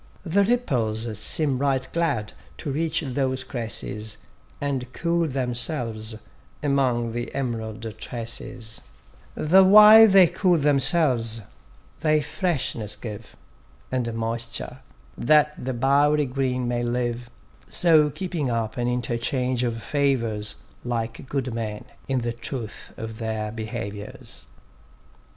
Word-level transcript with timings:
The 0.25 0.43
ripples 0.43 1.19
seem 1.19 1.59
right 1.59 1.87
glad 1.93 2.33
to 2.57 2.71
reach 2.71 3.01
those 3.05 3.43
cresses, 3.43 4.17
And 4.59 4.91
cool 4.93 5.27
themselves 5.27 6.15
among 6.63 7.11
the 7.11 7.29
em'rald 7.35 7.99
tresses; 7.99 8.81
The 9.35 9.63
while 9.63 10.07
they 10.07 10.25
cool 10.25 10.57
themselves, 10.57 11.41
they 11.99 12.19
freshness 12.19 12.95
give, 12.95 13.35
And 13.91 14.11
moisture, 14.15 14.79
that 15.15 15.53
the 15.63 15.71
bowery 15.73 16.25
green 16.25 16.67
may 16.67 16.81
live: 16.81 17.29
So 17.69 18.09
keeping 18.09 18.49
up 18.49 18.77
an 18.77 18.87
interchange 18.87 19.63
of 19.63 19.83
favours, 19.83 20.55
Like 20.83 21.29
good 21.29 21.53
men 21.53 21.85
in 22.07 22.21
the 22.21 22.33
truth 22.33 22.91
of 22.97 23.19
their 23.19 23.51
behaviours. 23.51 24.45